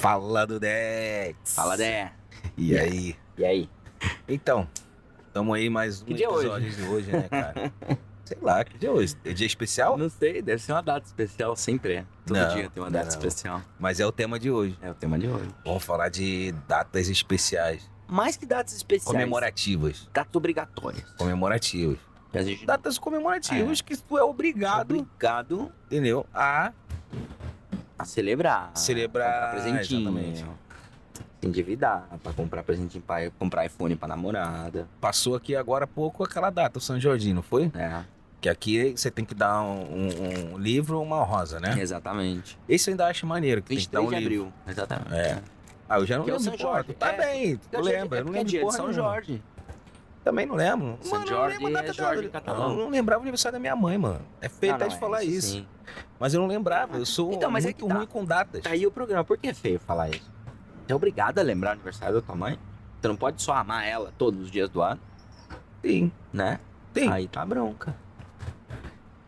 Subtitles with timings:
[0.00, 1.36] Fala do Dex.
[1.56, 2.12] Fala, Dé.
[2.56, 3.16] E aí?
[3.36, 3.68] E aí?
[4.28, 4.68] Então,
[5.32, 7.72] tamo aí mais um Que episódio de hoje, né, cara?
[8.24, 9.16] Sei lá, que dia é hoje?
[9.24, 9.98] É dia especial?
[9.98, 12.06] Não sei, deve ser uma data especial, sempre é.
[12.24, 13.10] Todo Não, dia tem uma data não.
[13.10, 13.62] especial.
[13.80, 14.78] Mas é o tema de hoje.
[14.82, 15.48] É o tema de hoje.
[15.64, 17.90] Vamos falar de datas especiais.
[18.06, 19.10] Mais que datas especiais.
[19.10, 20.08] Comemorativas.
[20.12, 21.10] Datas obrigatórias.
[21.14, 21.98] Comemorativas.
[22.34, 26.26] Gente Datas comemorativas que tu é obrigado, obrigado entendeu?
[26.32, 26.72] A
[28.04, 28.70] celebrar.
[28.74, 30.00] Celebrar, Comprar presentinho.
[30.00, 30.44] exatamente.
[31.40, 34.88] Se endividar pra comprar presentinho pra comprar iPhone pra namorada.
[35.00, 37.70] passou aqui agora há pouco aquela data, o São Jorginho, não foi?
[37.74, 38.00] É,
[38.40, 41.76] Que aqui você tem que dar um, um- um livro ou uma rosa, né?
[41.80, 42.58] exatamente.
[42.68, 44.46] Esse eu ainda acho maneiro, que tem que dar 23 um de livro.
[44.48, 44.72] abril.
[44.72, 45.14] Exatamente.
[45.14, 45.42] É.
[45.88, 46.50] Ah, eu já não Que é o lembro.
[46.58, 46.92] São Jorge.
[46.92, 48.18] tu tá É, bem, tu É dia- lembra?
[48.18, 48.92] é Eu não é lembro dia de São.
[48.92, 49.42] Jorge.
[50.24, 50.86] Também não lembro.
[50.86, 52.70] Mano, eu não Jorge lembro a data é Jorge catalão.
[52.72, 54.20] Eu não lembrava o aniversário da minha mãe, mano.
[54.40, 55.52] É feio Ah, até de é, falar isso.
[55.52, 55.66] sim.
[56.20, 56.96] Mas eu não lembrava.
[56.98, 57.94] Eu sou Então, mas é muito que tá.
[57.94, 58.62] ruim com datas.
[58.62, 59.24] Tá aí o programa.
[59.24, 60.30] Por que é feio falar isso?
[60.86, 62.58] Você é obrigado a lembrar o aniversário da tua mãe?
[63.00, 65.00] Você não pode só amar ela todos os dias do ano,
[65.84, 66.58] Sim, né?
[66.92, 67.08] tem.
[67.10, 67.94] Aí tá bronca.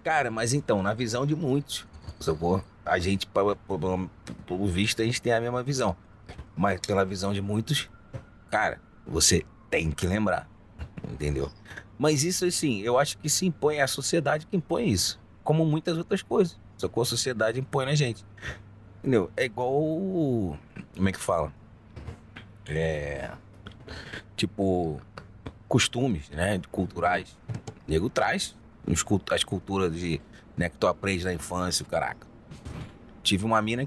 [0.03, 1.87] Cara, mas então, na visão de muitos,
[2.19, 2.63] sacou?
[2.85, 5.97] A gente, pelo visto, a gente tem a mesma visão.
[6.57, 7.89] Mas pela visão de muitos,
[8.51, 10.49] cara, você tem que lembrar.
[11.09, 11.51] Entendeu?
[11.99, 15.21] Mas isso, assim, eu acho que se impõe, é a sociedade que impõe isso.
[15.45, 16.59] Como muitas outras coisas.
[16.79, 17.03] Sacou?
[17.03, 18.25] A sociedade impõe na gente.
[18.99, 19.31] Entendeu?
[19.37, 19.71] É igual.
[20.97, 21.53] Como é que fala?
[22.67, 23.31] É.
[24.37, 25.01] Tipo.
[25.69, 26.61] Costumes, né?
[26.71, 27.37] Culturais.
[27.87, 28.57] O nego traz
[29.31, 30.21] as culturas de,
[30.57, 32.27] né, que tu aprende na infância, caraca.
[33.23, 33.87] Tive uma mina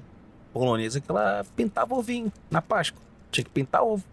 [0.52, 3.02] polonesa que ela pintava ovinho na Páscoa.
[3.30, 4.04] Tinha que pintar ovo.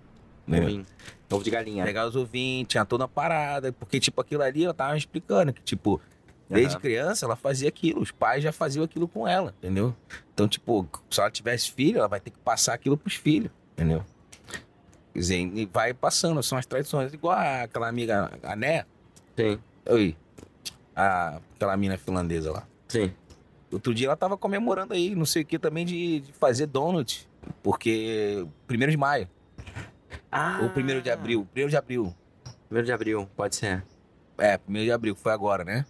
[0.47, 0.84] Né?
[1.30, 1.84] Ovo de galinha.
[1.86, 3.72] Pegar os ovinhos, tinha toda a parada.
[3.72, 6.02] Porque, tipo, aquilo ali eu tava explicando que, tipo,
[6.50, 6.81] desde Aham.
[6.81, 8.02] criança ela fazia aquilo.
[8.02, 9.95] Os pais já faziam aquilo com ela, entendeu?
[10.34, 14.03] Então, tipo, se ela tivesse filho, ela vai ter que passar aquilo pros filhos, entendeu?
[15.13, 17.13] Quer dizer, e vai passando, são as tradições.
[17.13, 18.85] Igual aquela amiga, a Né,
[19.38, 19.59] Sim,
[19.90, 20.16] Oi.
[20.96, 22.68] A, aquela mina finlandesa lá.
[22.88, 23.12] sim.
[23.72, 27.25] Outro dia ela tava comemorando aí, não sei o que, também de, de fazer donut.
[27.63, 28.46] Porque.
[28.68, 29.29] Primeiro de maio.
[30.31, 31.45] Ah, Ou primeiro de abril.
[31.51, 32.16] Primeiro de abril.
[32.67, 33.83] Primeiro de abril, pode ser.
[34.38, 35.85] É, primeiro de abril, que foi agora, né?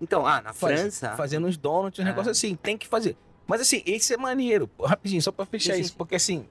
[0.00, 1.16] Então, ah, na Faz- França...
[1.16, 2.06] Fazendo uns donuts, um Ah.
[2.06, 2.54] negócio assim.
[2.56, 3.16] Tem que fazer.
[3.46, 4.70] Mas assim, esse é maneiro.
[4.82, 5.94] Rapidinho, só pra fechar isso.
[5.96, 6.46] Porque assim.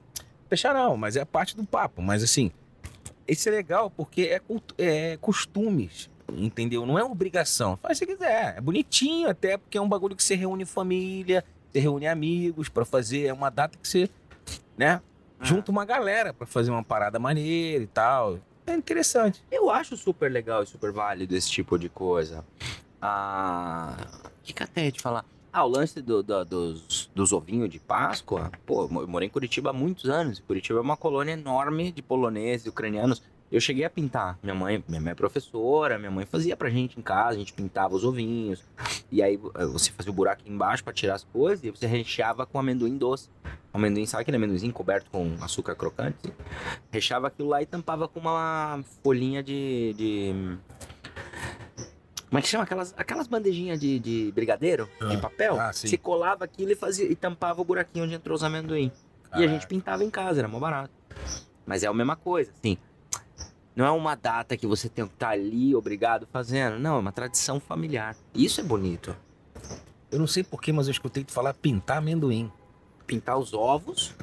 [0.48, 2.02] Fechar não, mas é parte do papo.
[2.02, 2.50] Mas assim.
[3.26, 4.40] Esse é legal porque é,
[4.78, 6.10] é costumes.
[6.32, 6.84] Entendeu?
[6.86, 7.76] Não é obrigação.
[7.82, 8.54] Faz se quiser.
[8.56, 12.84] É bonitinho até, porque é um bagulho que você reúne família, você reúne amigos pra
[12.84, 13.26] fazer.
[13.26, 14.08] É uma data que você,
[14.76, 15.00] né?
[15.44, 15.46] Ah.
[15.46, 18.38] Junta uma galera pra fazer uma parada maneira e tal.
[18.66, 19.42] É interessante.
[19.50, 22.44] Eu acho super legal e super válido esse tipo de coisa.
[23.00, 23.94] Ah.
[24.24, 25.24] O que, que até ia te falar?
[25.52, 28.50] Ah, o lance do- do- dos, dos ovinhos de Páscoa.
[28.66, 30.40] Pô, eu morei em Curitiba há muitos anos.
[30.40, 33.22] Curitiba é uma colônia enorme de poloneses e ucranianos.
[33.52, 34.36] Eu cheguei a pintar.
[34.42, 37.52] Minha mãe, minha mãe é professora, minha mãe fazia pra gente em casa, a gente
[37.52, 38.64] pintava os ovinhos.
[39.12, 42.46] E aí eh, você fazia o buraco embaixo pra tirar as coisas e você recheava
[42.46, 43.28] com amendoim doce.
[43.72, 46.32] Amendoim, sabe aquele amendoim coberto com açúcar crocante?
[46.90, 49.94] Recheava aquilo lá e tampava com uma folhinha de.
[49.96, 50.58] de...
[52.28, 52.64] Como é que chama?
[52.64, 55.20] Aquelas, aquelas bandejinhas de, de brigadeiro, de Ah.
[55.20, 55.60] papel.
[55.60, 55.86] Ah, sim.
[55.86, 58.90] Você colava aquilo e, fazia, e tampava o buraquinho onde entrou os amendoim.
[59.36, 60.90] E a gente pintava em casa, era mó barato.
[61.66, 62.76] Mas é a mesma coisa, assim.
[63.74, 66.78] Não é uma data que você tem que estar ali obrigado fazendo.
[66.78, 68.16] Não, é uma tradição familiar.
[68.34, 69.16] Isso é bonito.
[70.10, 72.50] Eu não sei porquê, mas eu escutei tu falar pintar amendoim.
[73.06, 74.14] Pintar os ovos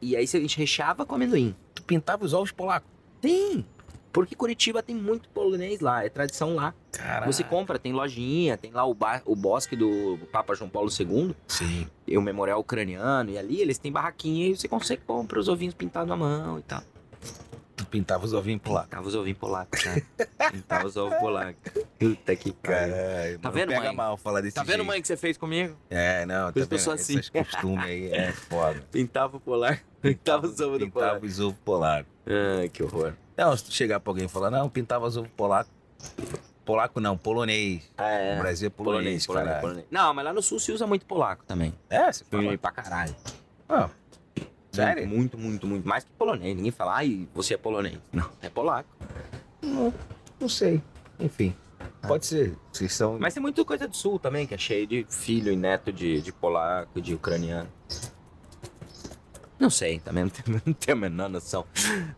[0.00, 1.54] e aí a gente recheava com amendoim.
[1.74, 2.88] Tu pintava os ovos polacos.
[3.20, 3.66] Tem!
[4.12, 6.72] Porque Curitiba tem muito polonês lá, é tradição lá.
[6.90, 7.30] Caralho.
[7.30, 11.34] Você compra, tem lojinha, tem lá o, ba- o bosque do Papa João Paulo II,
[11.46, 11.86] Sim.
[12.06, 15.74] e o memorial ucraniano, e ali eles têm barraquinha e você consegue comprar os ovinhos
[15.74, 16.82] pintados na mão e tal.
[17.90, 18.88] Pintava os ovinhos polacos.
[18.90, 20.02] Pintava os ovinhos polacos, né?
[20.50, 21.72] Pintava os ovos polacos.
[21.98, 22.94] Puta que pariu.
[22.94, 23.38] Caralho.
[23.38, 23.94] Tá vendo, mãe?
[23.94, 24.86] mal falar desse Tá vendo, jeito.
[24.86, 25.76] mãe, que você fez comigo?
[25.88, 26.74] É, não, tá vendo?
[26.92, 27.18] assim.
[27.18, 28.82] Esses costumes aí é foda.
[28.92, 31.24] Pintava o polar, pintava os ovos do Pintava polar.
[31.24, 32.12] os ovos polacos.
[32.60, 33.14] Ai, que horror.
[33.36, 35.72] Não, se tu chegar pra alguém e falar, não, pintava os ovos polacos.
[36.64, 37.88] Polaco não, polonês.
[37.96, 38.34] Ah, é.
[38.34, 39.86] O Brasil é polonês, Polonês, polonês, polonês.
[39.90, 41.72] Não, mas lá no sul se usa muito polaco também.
[41.88, 42.58] É, você fala.
[42.58, 43.14] Pra caralho.
[43.68, 43.88] Ah,
[44.76, 45.08] sério?
[45.08, 45.88] Muito, muito, muito.
[45.88, 46.54] Mais que polonês.
[46.56, 47.98] Ninguém fala, ai, você é polonês.
[48.12, 48.88] Não, é polaco.
[49.62, 49.92] Não,
[50.38, 50.82] não sei.
[51.18, 51.54] Enfim,
[52.06, 52.54] pode ser.
[52.72, 53.18] Vocês são...
[53.18, 56.20] Mas tem muita coisa do sul também, que é cheio de filho e neto de,
[56.20, 57.68] de polaco, de ucraniano.
[59.58, 61.64] Não sei, também não tenho, não tenho a menor noção.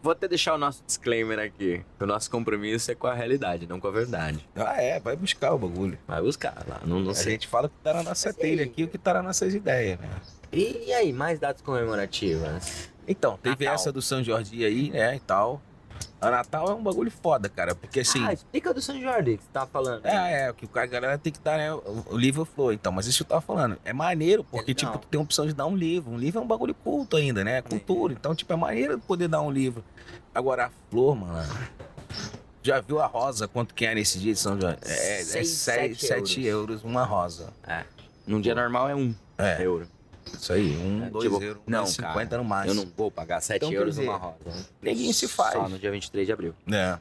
[0.02, 1.84] Vou até deixar o nosso disclaimer aqui.
[2.00, 4.46] O nosso compromisso é com a realidade, não com a verdade.
[4.56, 5.96] Ah, é, vai buscar o bagulho.
[6.06, 7.32] Vai buscar lá, não, não A sei.
[7.32, 9.54] gente fala o que tá na nossa e telha aqui, o que tá nas nossas
[9.54, 10.08] ideias, né?
[10.52, 12.88] E aí, mais datas comemorativas?
[13.06, 13.74] Então, teve Natal.
[13.74, 15.60] essa do São Jorge aí, né, e tal.
[16.20, 18.24] A Natal é um bagulho foda, cara, porque assim...
[18.24, 20.04] Ah, explica do São Jorge que você tava falando.
[20.04, 22.90] É, é, que o cara, a galera tem que dar, né, o livro flow, então,
[22.90, 24.92] mas isso que eu tava falando, é maneiro, porque, legal.
[24.92, 27.16] tipo, tu tem a opção de dar um livro, um livro é um bagulho culto
[27.16, 29.84] ainda, né, cultura, então, tipo, é maneiro poder dar um livro.
[30.34, 31.48] Agora, a flor, mano,
[32.62, 34.78] já viu a rosa, quanto que é nesse dia de São Jorge?
[34.82, 37.52] É, é Seis, sete, sete sete euros uma rosa.
[38.26, 39.88] Num dia normal é um É, euro.
[40.34, 42.74] Isso aí, um, É, dois tipo, euros, não, não, 50 cara, no Eu máximo.
[42.74, 44.36] não vou pagar 7 Então, euros dizer, numa rosa.
[44.82, 45.52] Neguinho se faz.
[45.54, 46.54] Só no dia 23 de abril.
[46.70, 46.98] É.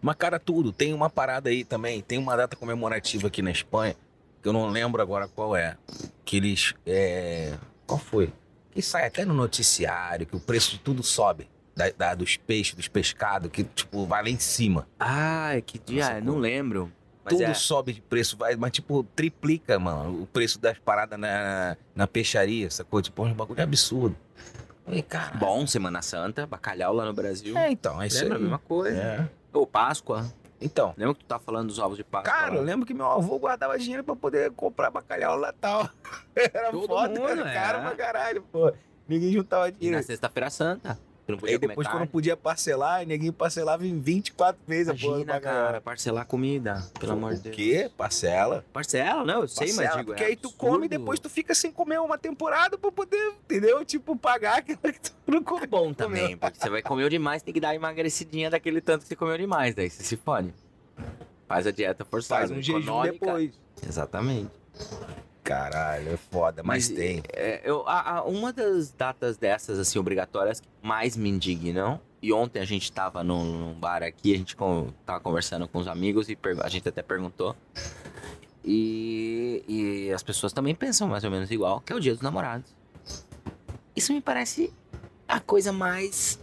[0.00, 0.72] Mas, cara, tudo.
[0.72, 2.00] Tem uma parada aí também.
[2.00, 3.96] Tem uma data comemorativa aqui na Espanha,
[4.42, 5.76] que eu não lembro agora qual é.
[6.24, 6.74] Que eles.
[6.86, 7.54] É...
[7.86, 8.32] Qual foi?
[8.70, 11.48] Que sai até no noticiário, que o preço de tudo sobe.
[11.74, 14.88] Da, da- dos peixes, dos pescados, que, tipo, vai lá em cima.
[14.98, 16.04] Ah, é que dia?
[16.04, 16.20] Nossa, é?
[16.22, 16.90] não lembro.
[17.30, 17.54] Tudo é.
[17.54, 22.70] sobe de preço, vai, mas, tipo, triplica, mano, o preço das paradas na, na peixaria,
[22.70, 23.00] sacou?
[23.02, 24.16] Tipo, um bagulho absurdo.
[24.88, 25.36] E, cara.
[25.36, 27.56] Bom, Semana Santa, bacalhau lá no Brasil.
[27.58, 28.42] É, então, é isso Lembra a aí.
[28.42, 28.96] mesma coisa.
[28.98, 29.28] É.
[29.52, 30.30] Ô, Páscoa.
[30.60, 32.32] Então, Lembra que tu tá falando dos ovos de Páscoa?
[32.32, 32.64] Cara, eu lá?
[32.66, 35.90] lembro que meu avô guardava dinheiro pra poder comprar bacalhau no Natal.
[36.34, 37.54] Era Todo foda, mundo, era é.
[37.54, 38.72] caro pra caralho, pô.
[39.08, 39.96] Ninguém juntava E dinheiro.
[39.98, 40.98] na Sexta-feira Santa.
[41.26, 45.06] Tu não podia Aí depois, quando podia parcelar, ninguém parcelava em 24 vezes a porra
[45.22, 46.86] Imagina, cara, parcelar comida.
[47.00, 47.56] Pelo amor de O Deus.
[47.56, 47.90] quê?
[47.96, 48.64] Parcela.
[48.72, 51.28] Parcela, não, eu sei, mas Parcela, digo, Porque é aí tu come e depois tu
[51.28, 53.84] fica sem comer uma temporada pra poder, entendeu?
[53.84, 55.66] Tipo, pagar aquilo que tu não É comeu.
[55.66, 59.16] bom também, porque você vai comer demais, tem que dar emagrecidinha daquele tanto que você
[59.16, 60.54] comeu demais, daí você se fode.
[61.48, 62.46] Faz a dieta forçada.
[62.46, 63.12] Faz um jejum econômica.
[63.26, 63.60] depois.
[63.84, 64.50] Exatamente.
[65.46, 67.22] Caralho, é foda, mas, Mas, tem.
[67.32, 72.32] É, eu, a- a- uma das datas dessas, assim, obrigatórias que mais me indignam, e
[72.32, 75.86] ontem a gente tava num, num bar aqui, a gente con- tava conversando com os
[75.86, 77.54] amigos e a gente até perguntou.
[78.64, 82.22] E, e as pessoas também pensam mais ou menos igual, que é o dia dos
[82.22, 82.74] namorados.
[83.94, 84.72] Isso me parece
[85.28, 86.40] a coisa mais.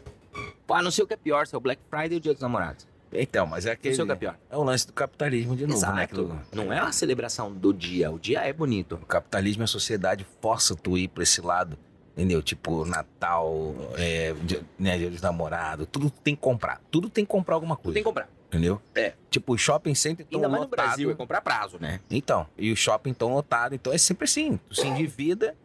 [0.66, 2.32] Pô, não sei o que é pior, se é o Black Friday ou o dia
[2.34, 2.88] dos namorados.
[3.16, 3.96] Então, mas é Não aquele...
[3.96, 4.38] sei o que é pior.
[4.50, 5.88] É o lance do capitalismo de novo, né?
[5.88, 6.00] Exato.
[6.02, 8.96] Aquilo- Não é uma celebração do dia, o dia é bonito.
[8.96, 11.78] O capitalismo a sociedade força tu ir pra esse lado,
[12.14, 12.42] entendeu?
[12.42, 16.82] Tipo, Natal, é, dia, né, dia dos namorados, tudo tu tem que comprar.
[16.92, 18.28] Tudo tem que comprar alguma coisa, tem que comprar.
[18.48, 18.82] entendeu?
[18.96, 19.14] É.
[19.30, 20.86] Tipo, o shopping sempre tão Ainda mais no lotado.
[20.88, 22.00] Brasil, é comprar prazo, né?
[22.10, 25.56] Então, e o shopping tão lotado, então é sempre assim, tu se endivida,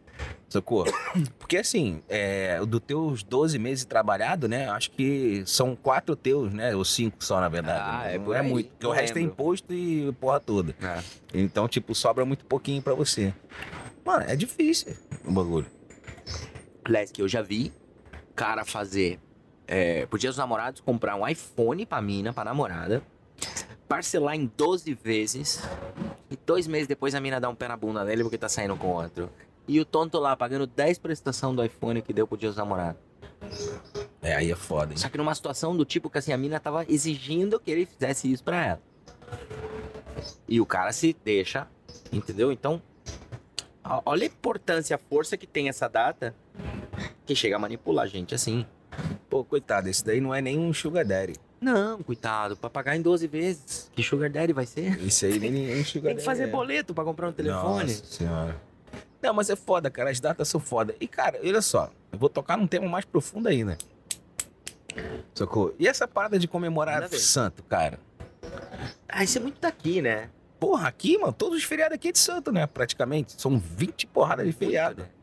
[0.49, 0.85] sacou?
[1.39, 6.75] Porque assim, é, do teus 12 meses trabalhado, né, acho que são quatro teus, né,
[6.75, 7.79] ou cinco só, na verdade.
[7.81, 8.15] Ah, né?
[8.15, 10.75] é Não é aí, muito, porque o resto é imposto e porra toda.
[10.81, 11.01] É.
[11.33, 13.33] Então, tipo, sobra muito pouquinho pra você.
[14.05, 15.67] Mano, é difícil o bagulho.
[16.83, 17.71] Aliás, que eu já vi
[18.39, 19.19] cara fazer.
[19.67, 23.03] É, pro dia dos namorados, comprar um iPhone pra mina, pra namorada.
[23.87, 25.61] Parcelar em 12 vezes.
[26.31, 28.75] E dois meses depois a mina dá um pé na bunda dele porque tá saindo
[28.77, 29.29] com outro.
[29.69, 32.99] E o tonto lá pagando 10 prestação do iPhone que deu pro dia dos namorados.
[34.19, 34.97] É, aí é foda, hein?
[34.97, 38.31] Só que numa situação do tipo que assim, a mina tava exigindo que ele fizesse
[38.31, 38.81] isso pra ela.
[40.47, 41.67] E o cara se deixa,
[42.11, 42.51] entendeu?
[42.51, 42.81] Então,
[44.03, 46.33] olha a importância, a força que tem essa data
[47.23, 48.65] que chega a manipular a gente assim.
[49.29, 51.35] Pô, coitado, esse daí não é nem um sugar daddy.
[51.61, 53.91] Não, coitado, pra pagar em 12 vezes.
[53.93, 54.99] Que sugar daddy vai ser?
[55.05, 56.47] Esse aí nem, nem um sugar Tem que daddy fazer é.
[56.47, 57.83] boleto pra comprar um telefone.
[57.83, 58.68] Nossa senhora.
[59.21, 60.09] Não, mas é foda, cara.
[60.09, 60.95] As datas são foda.
[60.99, 61.91] E, cara, olha só.
[62.11, 63.77] Eu vou tocar num tema mais profundo ainda.
[65.33, 65.73] Sacou?
[65.79, 67.17] E essa parada de comemorar ver.
[67.17, 67.99] santo, cara?
[69.07, 70.29] Ah, isso é muito daqui, né?
[70.59, 72.65] Porra, aqui, mano, todos os feriados aqui é de santo, né?
[72.67, 73.39] Praticamente.
[73.41, 74.97] São 20 porradas de feriado.
[74.97, 75.15] Muito, né?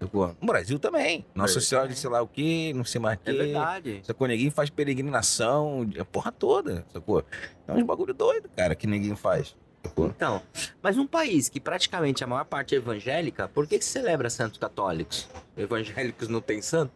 [0.00, 0.36] Sacou?
[0.40, 1.24] No Brasil também.
[1.34, 3.38] Nossa Brasil Senhora de sei lá o quê, não sei mais o É quê.
[3.38, 4.00] verdade.
[4.04, 4.28] Sacou?
[4.28, 7.24] Ninguém faz peregrinação, a porra toda, sacou?
[7.66, 9.56] É uns bagulho doido, cara, que ninguém faz.
[9.96, 10.42] Então,
[10.82, 14.28] mas num país que praticamente a maior parte é evangélica, por que, que se celebra
[14.30, 15.28] santos católicos?
[15.56, 16.92] Evangélicos não tem santo?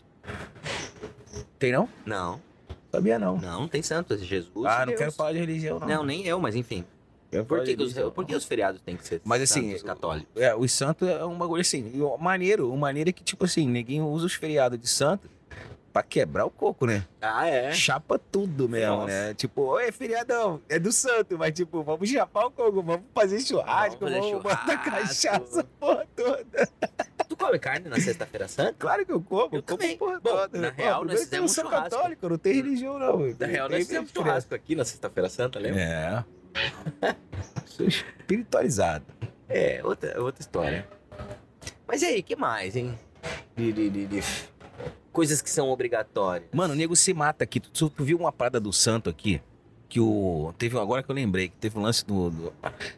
[1.59, 1.89] Tem não?
[2.05, 2.41] Não,
[2.91, 3.37] Sabia não.
[3.39, 4.15] não, não tem santo.
[4.15, 4.67] É Jesus.
[4.67, 4.99] ah, não Deus.
[4.99, 5.89] quero falar de religião, não.
[5.89, 6.85] Não, nem eu, mas enfim.
[7.31, 9.83] Quero Por que, que os, por que os feriados têm que ser Mas assim, santos
[9.83, 10.29] católicos?
[10.37, 11.99] É, os santos é um bagulho assim.
[12.03, 15.31] o maneiro, o maneiro é que, tipo assim, ninguém usa os feriados de santo
[15.93, 17.05] pra quebrar o coco, né?
[17.21, 17.73] Ah, é?
[17.73, 19.07] Chapa tudo mesmo, Nossa.
[19.09, 19.35] né?
[19.35, 24.01] Tipo, oi, feriadão, é do santo, mas tipo, vamos chapar o coco, vamos fazer churrasco,
[24.01, 24.91] Vamos fazer vamos botar churrasco.
[24.91, 26.69] cachaça, porra toda.
[27.29, 28.75] Tu come carne na sexta-feira santa?
[28.79, 29.97] Claro que eu como, Eu eu como também.
[29.99, 30.59] porra Bom, toda.
[30.59, 31.91] na Pô, real, primeiro nós fizemos sou churrasco.
[31.91, 33.19] católico, não tenho religião, não.
[33.39, 35.81] Na real, nós fizemos churrasco aqui na sexta-feira santa, lembra?
[35.81, 36.25] É.
[37.67, 39.05] Sou espiritualizado.
[39.49, 40.89] É, outra, outra história.
[41.87, 42.99] Mas e aí, que mais, hein?
[43.57, 44.23] De, de, de, de-
[45.13, 46.49] Coisas que são obrigatórias.
[46.53, 47.61] Mano, o nego se mata aqui.
[47.61, 49.41] Tu, tu viu uma parada do santo aqui?
[49.89, 50.55] Que o.
[50.57, 52.53] Teve agora que eu lembrei, que teve um lance do, do-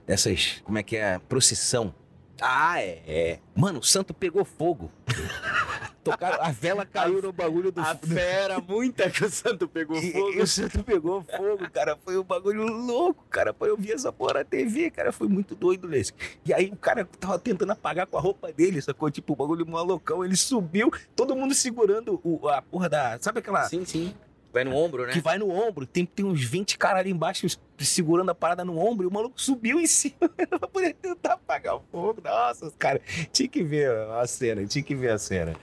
[0.07, 0.63] dessas.
[0.65, 1.19] Como é que é?
[1.19, 1.93] Procissão.
[2.41, 3.03] Ah, é.
[3.07, 3.39] é.
[3.55, 4.91] Mano, o santo pegou fogo.
[6.03, 10.13] Tocaram, a vela caiu no bagulho do A fera, muita que o santo pegou E,
[10.13, 10.33] fogo.
[10.33, 11.97] e o santo pegou fogo, cara.
[12.05, 13.55] Foi um bagulho louco, cara.
[13.63, 15.13] Eu vi essa porra na TV, cara.
[15.13, 16.13] Foi muito doido nesse.
[16.45, 19.11] E aí o cara tava tentando apagar com a roupa dele, sacou?
[19.11, 20.23] Tipo, o bagulho malucão.
[20.23, 23.19] Ele subiu, todo mundo segurando o, a porra da.
[23.21, 23.65] Sabe aquela.
[23.69, 24.15] Sim, sim.
[24.55, 25.13] Vai no ombro, né?
[25.13, 27.45] Que vai no ombro, tem, tem uns 20 caras ali embaixo
[27.77, 31.75] segurando a parada no ombro e o maluco subiu em cima pra poder tentar apagar
[31.75, 32.21] o fogo.
[32.23, 33.01] Nossa, cara,
[33.33, 35.57] tinha que ver a cena, tinha que ver a cena.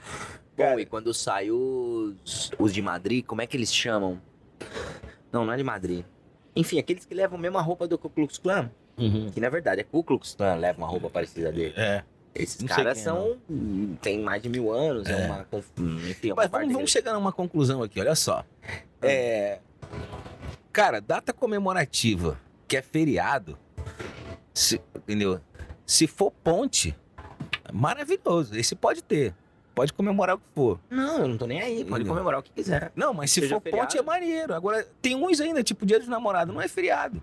[0.54, 4.20] Bom, e quando sai os, os de Madrid, como é que eles chamam?
[5.32, 6.04] Não, não é de Madrid.
[6.54, 8.70] Enfim, aqueles que levam a mesma roupa do Ku Klux Klan.
[9.32, 11.72] Que na verdade é Ku Klux Klan, leva uma roupa parecida dele.
[11.78, 12.04] É.
[12.34, 13.36] Esses caras quem é, são.
[14.00, 15.26] tem mais de mil anos, é, É.
[15.26, 15.44] uma.
[15.44, 18.44] conf- Enfim, é uma Mas vamos, vamos chegar numa conclusão aqui, olha só.
[19.02, 19.58] É.
[20.72, 23.58] Cara, data comemorativa, que é feriado,
[24.54, 25.40] se- entendeu?
[25.84, 26.96] Se for ponte,
[27.72, 28.56] maravilhoso.
[28.56, 29.34] Esse pode ter.
[29.74, 30.78] Pode comemorar o que for.
[30.90, 32.92] Não, eu não tô nem aí, pode comemorar o que quiser.
[32.94, 33.86] Não, mas se Seja for feriado.
[33.86, 34.54] ponte é maneiro.
[34.54, 37.22] Agora, tem uns ainda, tipo Dia dos Namorados, não é feriado.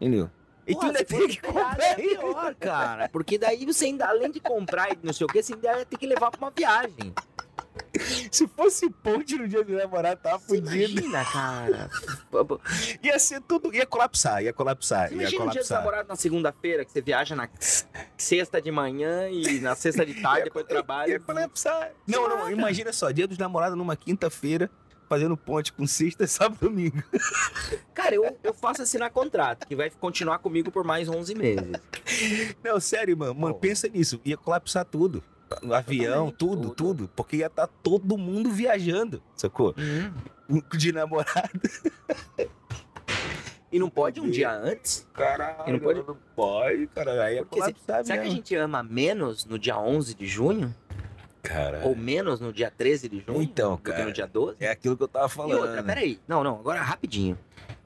[0.00, 0.30] Entendeu?
[0.66, 3.08] E tu ainda tem que comprar é pior, cara.
[3.08, 5.96] Porque daí você ainda, além de comprar e não sei o que, você ainda ter
[5.96, 7.12] que levar pra uma viagem.
[8.30, 11.00] Se fosse ponte no dia dos namorados, tava Você fudido.
[11.00, 11.90] imagina, cara.
[13.02, 13.74] Ia ser tudo.
[13.74, 15.78] Ia colapsar, ia colapsar, Você ia imagina o dia dos colapsar.
[15.78, 17.48] namorados na segunda-feira, que você viaja na
[18.16, 21.12] sexta de manhã e na sexta de tarde, depois do trabalho.
[21.12, 21.92] Ia colapsar.
[22.06, 24.70] Não, não, imagina só, dia dos namorados numa quinta-feira,
[25.12, 27.02] fazendo ponte com sexta, sábado e domingo.
[27.92, 31.70] Cara, eu, eu faço assinar contrato, que vai continuar comigo por mais 11 meses.
[32.64, 34.18] Não, sério, mano, mano, pensa nisso.
[34.24, 35.22] Ia colapsar tudo.
[35.62, 36.74] O avião, tudo, tudo.
[36.74, 37.10] tudo.
[37.14, 39.74] Porque ia estar todo mundo viajando, sacou?
[40.78, 41.60] De namorado.
[43.70, 45.06] E não pode um dia antes?
[45.14, 47.24] Caralho, E não pode- não pode, cara.
[47.24, 50.74] Aí ia Porque se- Será que a gente ama menos no dia 11 de junho?
[51.42, 53.42] Cara, Ou menos no dia 13 de junho?
[53.42, 54.56] Então, cara, no dia 12?
[54.60, 55.60] é aquilo que eu tava E falando.
[55.60, 56.20] outra, peraí.
[56.28, 57.36] Não, não, agora rapidinho.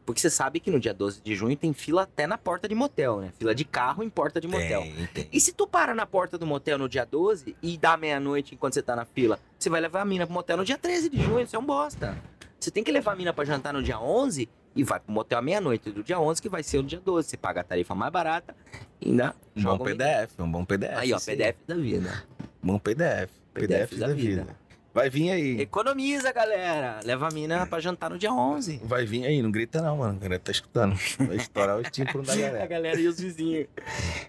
[0.04, 2.74] Porque você sabe que no dia 12 de junho tem fila até na porta de
[2.76, 3.32] motel, né?
[3.38, 4.82] Fila de carro em porta de motel.
[4.82, 5.28] Tem, tem.
[5.32, 8.74] E se tu para na porta do motel no dia 12 e dá meia-noite enquanto
[8.74, 11.20] você tá na fila, você vai levar a mina pro motel no dia 13 de
[11.20, 12.16] junho, isso é um bosta.
[12.60, 15.38] Você tem que levar a mina pra jantar no dia 11 e vai pro motel
[15.38, 17.28] à meia-noite do dia 11, que vai ser no dia 12.
[17.30, 18.54] Você paga a tarifa mais barata
[19.00, 20.98] e ainda Um bom um- PDF, um bom PDF.
[20.98, 21.32] Aí, ó, sim.
[21.32, 22.22] PDF da vida.
[22.62, 23.30] Bom PDF.
[23.60, 24.42] PDF, da, da vida.
[24.42, 24.56] vida.
[24.94, 25.60] Vai vir aí.
[25.60, 27.00] Economiza, galera.
[27.04, 28.80] Leva a mina pra jantar no dia 11.
[28.82, 30.16] Vai vir aí, não grita não, mano.
[30.16, 30.96] A galera tá escutando.
[31.18, 32.66] Vai estourar os tímpanos da A galera.
[32.66, 33.66] galera e os vizinhos.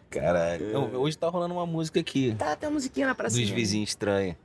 [0.09, 0.73] Caralho.
[0.73, 2.35] Não, hoje tá rolando uma música aqui.
[2.37, 3.45] Tá, tem uma musiquinha na pracinha.
[3.45, 4.35] Dos vizinhos estranhos.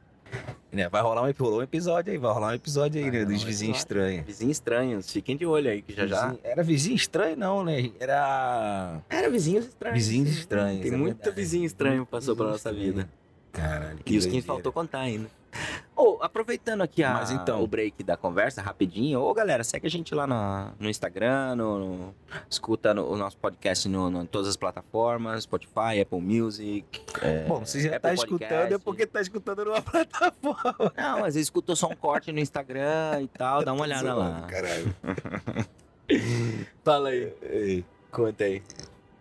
[0.70, 0.88] Né?
[0.88, 3.24] Vai rolar um, rolou um episódio aí, vai rolar um episódio aí, Vai né?
[3.24, 4.24] rolar Dos vizinhos estranhos.
[4.24, 5.10] Vizinhos estranhos.
[5.12, 6.34] Fiquem de olho aí, que já já...
[6.44, 7.90] Era vizinho estranho, não, né?
[8.00, 9.02] Era.
[9.10, 9.98] Era vizinhos estranhos.
[9.98, 11.36] Vizinhos estranhos, Tem é muito verdade.
[11.36, 12.94] vizinho estranho passou pela vizinho nossa estranho.
[12.94, 13.21] vida.
[13.52, 13.98] Caralho.
[14.06, 14.46] E os que doideira.
[14.46, 15.28] faltou contar ainda.
[15.94, 19.20] Ô, aproveitando aqui a, Mas então- o break da conversa, rapidinho.
[19.20, 22.14] Ô, galera, segue a gente lá na- no Instagram, no, no-
[22.48, 27.02] escuta no- o nosso podcast no, no- em todas as plataformas, Spotify, Apple Music.
[27.20, 28.84] é, Bom, você já Apple tá escutando, é Podcast.
[28.84, 30.92] porque tá escutando numa plataforma.
[30.96, 34.46] Não, mas escutou só um corte no Instagram e tal, dá uma olhada lá.
[34.48, 34.96] Caralho.
[36.82, 37.84] Fala aí, Ei.
[38.10, 38.62] conta aí.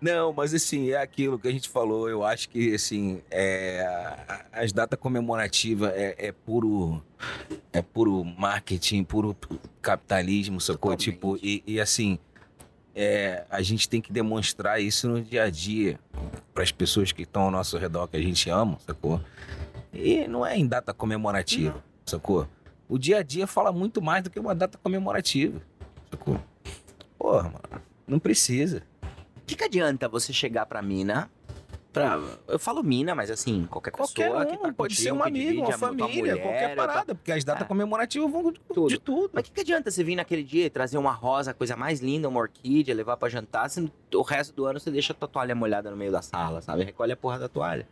[0.01, 2.10] Não, mas assim, é aquilo que a gente falou.
[2.10, 3.86] Eu acho que, assim, é,
[4.51, 7.03] as datas comemorativas é, é puro.
[7.72, 9.38] É puro marketing, puro
[9.79, 10.91] capitalismo, sacou?
[10.91, 11.03] Totalmente.
[11.03, 12.17] Tipo, e, e, assim,
[12.96, 16.00] é, a gente tem que demonstrar isso no dia a dia
[16.51, 19.22] para as pessoas que estão ao nosso redor, que a gente ama, sacou?
[19.93, 22.48] E não é em data comemorativa, sacou?
[22.89, 25.62] O dia a dia fala muito mais do que uma data comemorativa,
[26.10, 26.41] sacou?
[27.17, 28.84] Porra, mano, não precisa.
[29.41, 31.29] O que, que adianta você chegar pra mina?
[31.91, 32.17] Pra,
[32.48, 35.62] eu falo mina, mas assim, qualquer, Qualquer pessoa um, que tá pode ser um amigo,
[35.63, 37.67] uma família, mulher, qualquer tua- parada, porque as datas É.
[37.67, 38.88] comemorativas vão de Tudo.
[38.88, 39.29] de tudo.
[39.33, 42.00] Mas o que, que adianta você vir naquele dia e trazer uma rosa, coisa mais
[42.00, 45.27] linda, uma orquídea, levar pra jantar, se o resto do ano você deixa a tua
[45.27, 46.86] toalha molhada no meio da sala, sabe?
[46.86, 47.86] Recolhe a porra da toalha,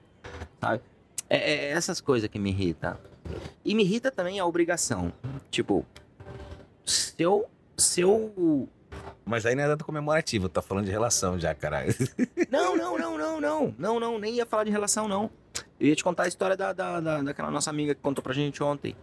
[0.62, 0.82] sabe?
[1.30, 2.96] É, é essas coisas que me irritam.
[3.66, 5.12] E me irrita também a obrigação.
[5.52, 5.86] Tipo,
[6.86, 8.70] se eu, se eu
[9.26, 11.94] Mas aí não é data comemorativa, tá falando de relação já, caralho.
[12.50, 13.76] Não, não, não, não, não.
[13.78, 15.30] Não, não, nem ia falar de relação, não.
[15.80, 18.34] Eu ia te contar a história da, da, da- daquela nossa amiga que contou pra
[18.34, 18.96] gente ontem.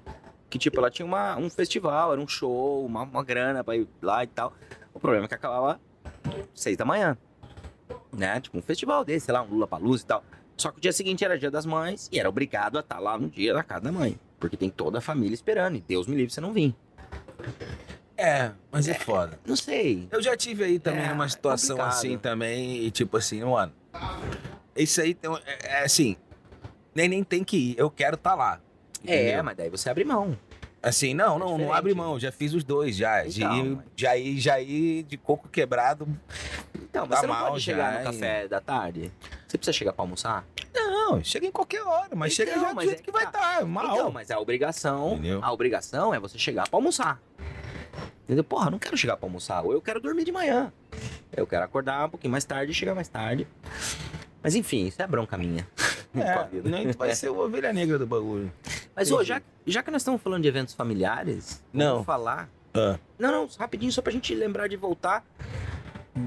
[0.51, 3.87] Que, tipo, ela tinha uma, um festival, era um show, uma, uma grana pra ir
[4.03, 4.53] lá e tal.
[4.93, 5.81] O problema é que acabava
[6.55, 7.17] seis da manhã.
[8.13, 8.41] Né?
[8.41, 10.25] Tipo, um festival desse, sei lá, um Lula pra luz e tal.
[10.57, 13.17] Só que o dia seguinte era dia das mães e era obrigado a estar lá
[13.17, 14.19] no dia da casa da mãe.
[14.41, 15.77] Porque tem toda a família esperando.
[15.77, 16.75] E Deus me livre você não vir.
[18.17, 19.39] É, mas é foda.
[19.47, 20.09] Não sei.
[20.11, 21.99] Eu já tive aí também É, numa é situação complicado.
[21.99, 23.73] assim também, e tipo assim, mano.
[24.75, 26.17] Isso aí tem, é, é assim,
[26.95, 28.61] nem, nem tem que ir, eu quero estar lá.
[29.07, 29.45] É, entendeu?
[29.45, 30.37] mas daí você abre mão.
[30.83, 33.27] Assim, não, É não, não abre mão, já fiz os dois já.
[33.27, 36.07] Então, já ir, já ir de coco quebrado.
[36.75, 39.13] Então, Tá você não pode chegar já, no café da tarde.
[39.49, 40.47] Você precisa chegar pra almoçar?
[40.75, 43.25] Não, chega em qualquer hora, mas Então, chega já do jeito é que que vai
[43.31, 43.39] tá.
[43.55, 43.95] estar, mal.
[43.95, 45.41] Então, mas a obrigação, Entendeu?
[45.43, 47.21] a obrigação é você chegar pra almoçar.
[48.27, 48.43] Entendeu?
[48.43, 50.73] Porra, não quero chegar pra almoçar, ou eu quero dormir de manhã.
[51.35, 53.47] Eu quero acordar um pouquinho mais tarde e chegar mais tarde.
[54.43, 55.67] Mas enfim, isso é bronca minha.
[56.15, 58.53] é, não, tu vai ser o ovelha negra do bagulho.
[58.97, 61.93] Mas, ô, já, já que nós estamos falando de eventos familiares, Não.
[61.93, 62.49] vamos falar.
[62.75, 62.99] Ah.
[63.17, 65.25] Não, não, rapidinho, só pra gente lembrar de voltar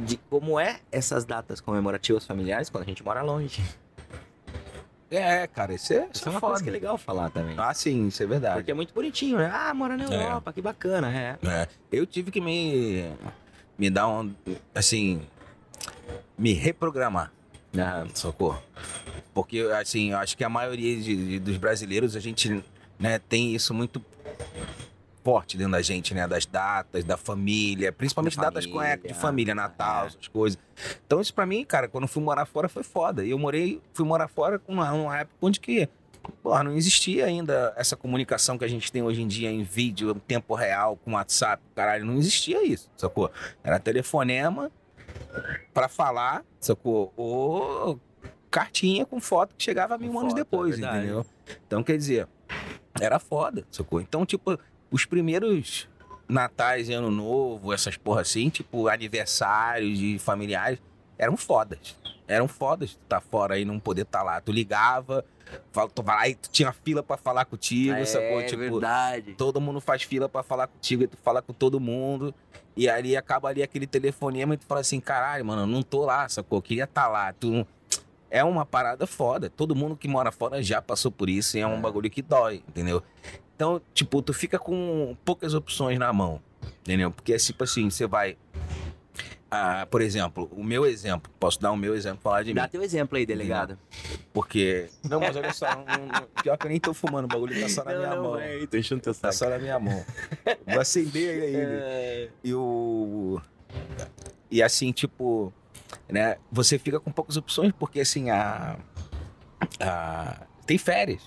[0.05, 3.61] de como é essas datas comemorativas familiares quando a gente mora longe.
[5.11, 6.97] É, cara, isso é, Isso é uma coisa que é legal.
[6.97, 7.55] falar também.
[7.57, 8.55] Ah, sim, isso é verdade.
[8.55, 9.49] Porque é muito bonitinho, né?
[9.51, 10.23] Ah, mora na É.
[10.23, 11.37] Europa, que bacana, é.
[11.47, 13.05] É, eu tive que me,
[13.77, 14.31] me dar um,
[14.73, 15.21] assim,
[16.37, 17.31] me reprogramar,
[17.77, 18.61] Ah, socorro.
[19.33, 22.63] Porque, assim, eu acho que a maioria de- de- dos brasileiros, a gente,
[22.99, 24.03] né, tem isso muito
[25.23, 29.01] forte dentro da gente, né, das datas, da família, principalmente Da datas com é, de
[29.01, 30.07] família, família, Natal, é.
[30.07, 30.59] essas coisas.
[31.05, 33.23] Então isso pra mim, cara, quando eu fui morar fora foi foda.
[33.25, 35.89] E eu morei, fui morar fora com uma, uma época onde que,
[36.41, 40.11] porra, não existia ainda essa comunicação que a gente tem hoje em dia em vídeo,
[40.11, 43.31] em tempo real, com WhatsApp, caralho, não existia isso, sacou?
[43.63, 44.71] Era telefonema
[45.73, 47.13] pra falar, sacou?
[47.15, 47.99] Ou
[48.49, 50.97] cartinha com foto que chegava mil Com anos foto, é depois, verdade.
[50.97, 51.25] entendeu?
[51.67, 52.27] Então, quer dizer,
[52.99, 54.01] era foda, sacou?
[54.01, 54.57] Então, tipo,
[54.91, 55.87] os primeiros
[56.27, 60.79] natais e ano novo, essas porra assim, tipo, aniversários de familiares,
[61.17, 61.97] eram fodas.
[62.27, 64.39] Eram fodas tu tá fora aí não poder estar lá.
[64.39, 65.25] Tu ligava,
[65.95, 68.39] tu vai lá e tu tinha fila pra falar contigo, sacou?
[68.39, 69.33] é Tipo, verdade.
[69.33, 72.33] todo mundo faz fila pra falar contigo e tu fala com todo mundo.
[72.77, 76.05] E ali acaba ali aquele telefonema e tu fala assim, caralho, mano, eu não tô
[76.05, 76.59] lá, sacou?
[76.59, 77.33] Eu queria estar lá.
[77.33, 77.65] Tu
[78.31, 79.49] É uma parada foda.
[79.49, 82.63] Todo mundo que mora fora já passou por isso e é um bagulho que dói,
[82.67, 83.01] entendeu?
[83.55, 86.41] Então, tipo, tu fica com poucas opções na mão,
[86.81, 87.11] entendeu?
[87.11, 88.37] Porque, tipo assim, você vai...
[89.51, 92.53] Ah, por exemplo, o meu exemplo, posso dar o meu exemplo, falar de mim.
[92.55, 93.79] Dá teu exemplo aí, delegado.
[94.31, 94.87] Porque...
[95.03, 97.67] Não, mas olha só, não- não- pior que eu nem tô fumando, o bagulho tá
[97.67, 98.39] só na minha mão.
[98.39, 99.33] é, tô enchendo teu Tá saco.
[99.33, 100.05] só na minha mão.
[100.67, 101.57] Vou acender ele.
[101.81, 103.41] É, E o.
[104.51, 105.51] E assim, tipo,
[106.09, 106.37] né?
[106.51, 108.77] Você fica com poucas opções, porque assim, a.
[109.79, 111.21] a tem férias.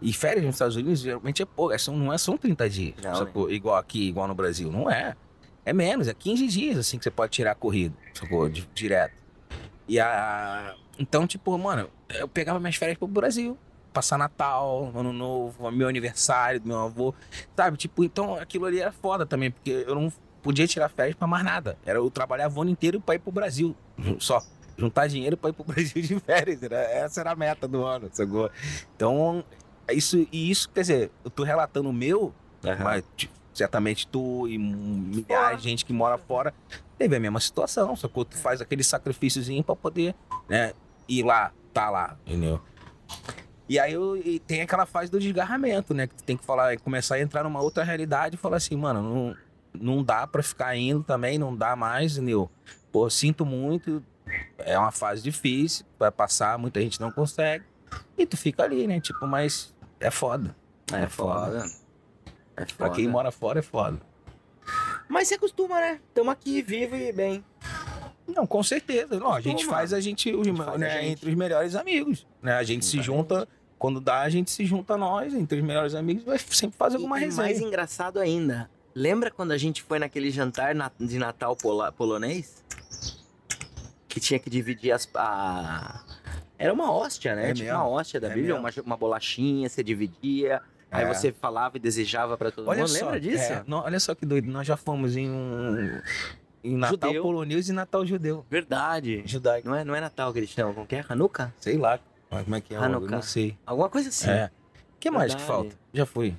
[0.00, 2.94] E férias nos Estados Unidos geralmente é pouco, são, não é, são 30 dias.
[3.02, 3.50] Não, sacou?
[3.50, 4.70] Igual aqui, igual no Brasil.
[4.72, 5.14] Não é.
[5.66, 8.48] É menos, é 15 dias assim que você pode tirar a corrida, sacou?
[8.48, 9.14] Di- direto.
[9.86, 10.74] E a.
[10.98, 13.58] Então, tipo, mano, eu pegava minhas férias pro Brasil.
[13.92, 17.14] Passar Natal, Ano Novo, meu aniversário do meu avô.
[17.56, 17.76] Sabe?
[17.76, 20.12] Tipo, então aquilo ali era foda também, porque eu não
[20.44, 21.76] podia tirar férias pra mais nada.
[21.84, 23.74] Era eu trabalhava o ano inteiro pra ir pro Brasil.
[24.20, 24.40] Só.
[24.76, 26.62] Juntar dinheiro pra ir pro Brasil de férias.
[26.62, 28.50] Era, essa era a meta do ano, sacou?
[28.94, 29.42] Então,
[29.90, 32.84] isso, e isso, quer dizer, eu tô relatando o meu, aham.
[32.84, 36.52] mas tipo, certamente tu e milhares de gente que mora fora
[36.98, 38.24] teve a mesma situação, sacou?
[38.24, 40.14] Tu faz aquele sacrifíciozinho pra poder,
[40.48, 40.72] né,
[41.08, 42.60] ir lá, tá lá, entendeu?
[43.68, 46.06] E aí eu, e tem aquela fase do desgarramento, né?
[46.06, 49.02] Que tu tem que falar, começar a entrar numa outra realidade e falar assim, mano,
[49.02, 49.36] não,
[49.78, 52.50] não dá pra ficar indo também, não dá mais, entendeu?
[52.92, 54.02] Pô, sinto muito,
[54.58, 57.64] é uma fase difícil, vai passar, muita gente não consegue.
[58.16, 59.00] E tu fica ali, né?
[59.00, 60.54] Tipo, mas é foda.
[60.92, 61.64] É foda.
[62.56, 62.90] É Pra foda.
[62.90, 64.00] quem mora fora é foda.
[65.08, 66.00] Mas você acostuma, né?
[66.14, 67.44] Tamo aqui, vivo e bem.
[68.26, 69.18] Não, com certeza.
[69.18, 71.10] Não, a gente faz a gente, os, gente faz né, a gente.
[71.12, 72.26] entre os melhores amigos.
[72.40, 72.52] Né?
[72.52, 73.46] A gente se junta,
[73.78, 77.18] quando dá, a gente se junta nós, entre os melhores amigos, vai sempre fazer alguma
[77.18, 77.42] e, e resenha.
[77.46, 78.70] mais engraçado ainda.
[78.94, 82.62] Lembra quando a gente foi naquele jantar de Natal pola- polonês?
[84.08, 85.08] Que tinha que dividir as.
[85.14, 86.04] A...
[86.56, 87.50] Era uma hóstia, né?
[87.50, 90.62] É tipo uma hóstia da É Bíblia, uma, uma bolachinha, você dividia.
[90.90, 91.12] Aí É.
[91.12, 92.88] você falava e desejava pra todo Olha mundo.
[92.88, 93.52] só, Lembra disso?
[93.52, 94.48] é, não, olha só que doido.
[94.48, 96.00] Nós já fomos em um.
[96.62, 97.22] Em Natal Judeu.
[97.22, 98.46] polonês e Natal judeu.
[98.48, 99.22] Verdade.
[99.26, 99.68] Judaico.
[99.68, 101.04] Não é, não é Natal que chamam, como que é?
[101.08, 101.52] Hanukkah?
[101.60, 101.98] Sei lá.
[102.30, 102.78] Como é que é?
[102.78, 103.10] Hanukkah.
[103.10, 103.58] Não sei.
[103.66, 104.30] Alguma coisa assim.
[104.30, 104.50] É.
[104.94, 105.46] O que mais que Verdade.
[105.70, 105.76] falta?
[105.92, 106.34] Já fui.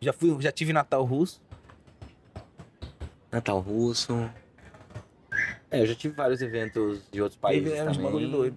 [0.00, 1.40] Já fui, já tive Natal russo.
[3.34, 4.30] Natal russo.
[5.70, 8.04] É, eu já tive vários eventos de outros países Teve, é, uns também.
[8.04, 8.56] bagulho doido.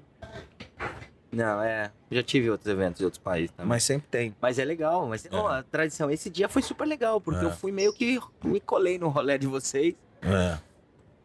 [1.31, 1.91] Não, é.
[2.11, 3.67] Já tive outros eventos de outros países também.
[3.69, 4.35] Mas sempre tem.
[4.39, 6.11] Mas é legal, mas ó, a tradição.
[6.11, 7.47] Esse dia foi super legal, porque É.
[7.47, 9.95] eu fui meio que me colei no rolê de vocês.
[10.21, 10.57] É.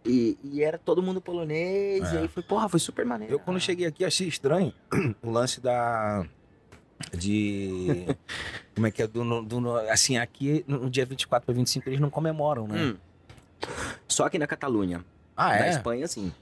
[0.05, 2.15] E, e era todo mundo polonês, É.
[2.15, 3.35] e aí foi, porra, foi super maneiro.
[3.35, 4.73] Eu quando cheguei aqui achei estranho
[5.23, 6.27] o lance da
[7.17, 8.07] de
[8.75, 12.09] como é que é do, do assim aqui no dia 24 para 25 eles não
[12.11, 12.83] comemoram, né?
[12.83, 12.97] Hum.
[14.13, 15.05] Só que na Catalunha.
[15.37, 15.71] Ah, Na é?
[15.71, 16.33] Espanha, sim.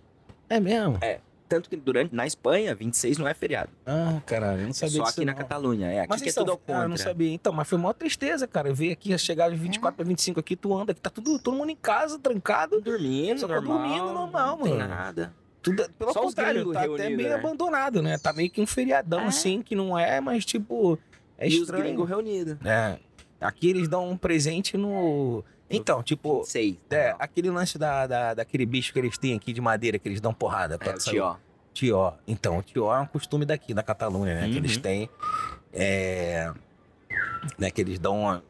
[0.49, 0.99] É mesmo?
[1.01, 1.21] É.
[1.49, 3.71] tanto que durante, na Espanha, 26 não é feriado.
[3.85, 5.39] Ah, caralho, eu não É sabia só disso aqui na não.
[5.39, 5.87] Catalunha.
[5.91, 7.33] É, aqui Mas que é então, tudo ao ah, eu não sabia.
[7.33, 8.69] Então, mas foi uma tristeza, cara.
[8.69, 11.57] Eu vi aqui, chegar de 24 pra 25 aqui, tu anda, que tá tudo, todo
[11.57, 12.81] mundo em casa, trancado.
[12.81, 13.79] Dormindo, Só tá normal.
[13.79, 14.89] dormindo normal, não tem mano.
[14.89, 15.35] nada.
[15.63, 17.35] Tudo, pelo Só os contrário, tá até reunidos, meio né?
[17.35, 18.17] abandonado, né?
[18.19, 19.27] Tá meio que um feriadão, É.
[19.27, 20.99] assim, que não é, mas tipo,
[21.37, 21.83] é e os estranho.
[21.85, 22.57] gringos reunidos.
[22.65, 22.97] É.
[23.41, 25.45] Aqui eles dão um presente no.
[25.71, 26.77] Então, tipo, 26.
[26.91, 30.21] é, aquele lance da, da, daquele bicho que eles têm aqui de madeira, que eles
[30.21, 30.75] dão porrada.
[30.75, 31.15] É, pra o sair.
[31.15, 31.37] tió.
[31.73, 32.13] Tió.
[32.27, 34.49] Então, o tió é um costume daqui, da Catalunha, né?
[34.51, 34.83] Que eles Uhum.
[34.83, 35.11] têm.
[35.73, 36.53] É,
[37.59, 38.19] né, que eles dão.
[38.21, 38.43] Uma,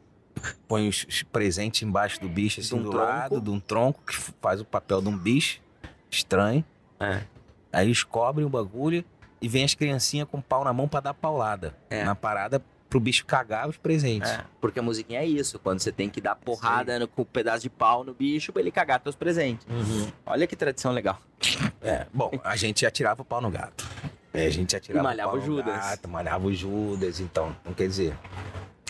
[0.67, 3.05] põem os presentes embaixo do bicho, assim, um do tronco.
[3.05, 5.61] lado, de um tronco, que faz o papel de um bicho
[6.09, 6.65] estranho.
[6.99, 7.21] É.
[7.71, 9.05] Aí eles cobrem o bagulho
[9.39, 11.75] e vem as criancinhas com pau na mão pra dar paulada.
[11.89, 12.03] É.
[12.03, 14.29] Na parada pro bicho cagar os presentes.
[14.29, 17.25] É, porque a musiquinha é isso, quando você tem que dar porrada no- com um
[17.25, 19.65] pedaço de pau no bicho pra ele cagar teus presentes.
[20.25, 21.17] Olha que tradição legal.
[21.81, 23.87] É, bom, a gente atirava o pau no gato.
[24.33, 25.73] É, a gente atirava E malhava o pau o no Judas.
[25.73, 28.13] gato, malhava o Judas, então, não quer dizer.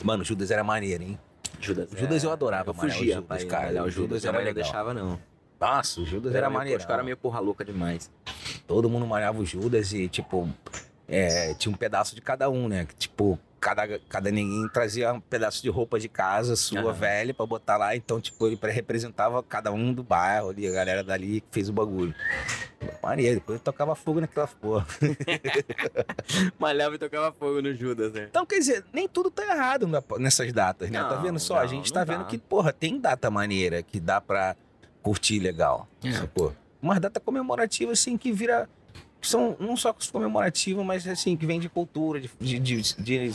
[0.03, 1.19] Mano, o Judas era maneiro, hein?
[1.59, 3.65] Judas, O Judas eu adorava eu malhar o fugia, Judas, cara.
[3.67, 4.63] malhar O Judas era mãe não legal.
[4.63, 5.19] deixava não.
[5.59, 6.83] Nossa, o Judas era, meio- maneiro.
[6.83, 8.09] Eu era meio porra louca demais.
[8.65, 10.49] Todo mundo malhava o Judas e, tipo,
[11.07, 12.87] é, tinha um pedaço de cada um, né?
[12.97, 16.91] Tipo, cada, cada ninguém trazia um pedaço de roupa de casa sua Aham.
[16.93, 17.95] velha pra botar lá.
[17.95, 21.73] Então, tipo, ele representava cada um do bairro ali, a galera dali que fez o
[21.73, 22.13] bagulho.
[23.03, 24.87] Maneiro, depois ele tocava fogo naquela porra.
[26.57, 28.27] Malhava e tocava fogo no Judas, né?
[28.29, 29.87] Então, quer dizer, nem tudo tá errado
[30.19, 30.99] nessas datas, né?
[30.99, 31.57] tá Não, vendo só?
[31.57, 32.13] a não, gente não tá tá.
[32.17, 34.55] vendo que, porra, tem data maneira que dá pra
[35.03, 35.87] curtir legal.
[36.03, 36.11] É.
[36.11, 36.55] Sacou?
[36.81, 38.67] Uma data comemorativa, assim, que vira.
[39.21, 43.31] São não só comemorativa, mas assim, que vem de cultura, de, de, de, de,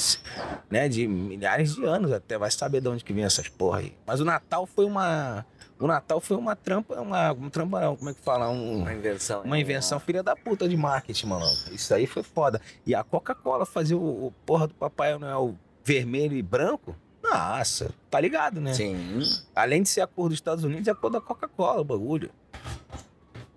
[0.71, 2.37] né, de milhares de anos até.
[2.37, 3.93] Vai saber de onde que vem essas porra aí.
[4.07, 5.47] Mas o Natal foi uma.
[5.79, 8.49] O Natal foi uma trampa, uma, um trampa não, como é que fala?
[8.49, 9.43] Um, Uma invenção.
[9.43, 9.61] uma né?
[9.61, 11.47] invenção filha da puta de marketing, mano.
[11.71, 12.61] Isso aí foi foda.
[12.87, 16.97] E a Coca-Cola fazer o, o porra do Papai Noel vermelho e branco?
[17.23, 18.73] Nossa, tá ligado, né?
[18.73, 19.21] Sim.
[19.55, 22.31] Além de ser a cor dos Estados Unidos, é a cor da Coca-Cola, o bagulho.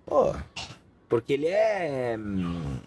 [0.04, 0.34] Pô,
[1.10, 2.78] Porque ele é hum,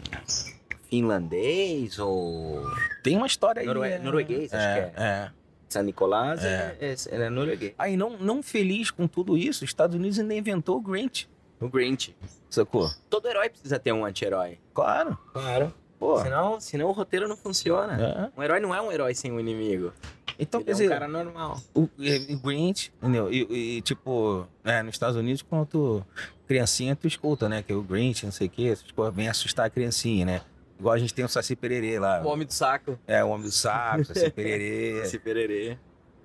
[0.89, 2.63] finlandês ou
[3.03, 3.67] tem uma história aí.
[3.67, 3.99] Norue- né?
[3.99, 5.31] norueguês, acho é, que é.
[5.67, 7.73] São Nicolás é, é, é norueguês.
[7.77, 11.29] Aí, não, não feliz com tudo isso, os Estados Unidos ainda inventou o Grinch.
[11.59, 12.15] O Grinch.
[12.49, 12.89] Sacou?
[13.09, 14.57] Todo herói precisa ter um anti-herói.
[14.73, 15.17] Claro.
[15.33, 15.73] Claro.
[16.03, 16.19] Pô.
[16.21, 18.29] Senão, senão o roteiro não funciona.
[18.35, 18.39] É.
[18.39, 19.93] Um herói não é um herói sem um inimigo.
[20.37, 21.61] Então, Ele quer é um dizer, cara normal.
[21.73, 23.31] o, o Grinch, entendeu?
[23.31, 26.05] E, e, tipo, né, nos Estados Unidos, quando tu,
[26.47, 27.61] criancinha, tu escuta, né?
[27.63, 30.41] Que é o Grinch, não sei o quê, essas coisas, vem assustar a criancinha, né?
[30.79, 32.21] Igual a gente tem o Saci Pererê lá.
[32.21, 32.99] O homem do saco.
[33.07, 34.99] É, o Homem do Saco, Saci Pererê.
[35.03, 35.77] Esse pererê.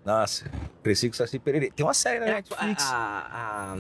[0.05, 0.51] Nossa,
[0.83, 1.71] cresci com o Saci Pererê.
[1.71, 2.83] Tem uma série na É, Netflix.
[2.85, 3.79] a, a- a-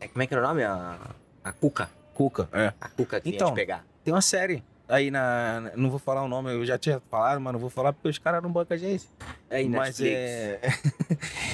[0.00, 0.62] é, como é que era o nome?
[0.64, 0.98] A,
[1.44, 1.88] a Cuca.
[2.12, 2.72] Cuca, é.
[2.80, 3.84] A Cuca que Então, pegar.
[4.02, 5.72] Tem uma série aí na...
[5.76, 8.18] Não vou falar o nome, eu já tinha falado, mas não vou falar porque os
[8.18, 9.08] caras não bancam a gente.
[9.50, 10.14] Aí, mas Netflix.
[10.16, 10.60] é...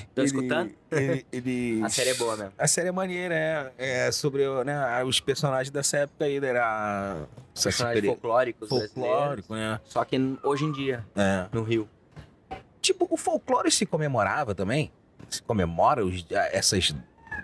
[0.15, 0.71] Tô ele- escutando?
[0.91, 2.53] Ele, ele- A série é boa mesmo.
[2.59, 3.35] A série é maneira,
[3.79, 9.81] é, é sobre né, os personagens dessa época aí, era Saci Personagens folclóricos folclórico, né?
[9.85, 11.47] Só que hoje em dia, É.
[11.53, 11.89] no Rio.
[12.81, 14.91] Tipo, o folclore se comemorava também?
[15.29, 16.95] Se comemora os, essas...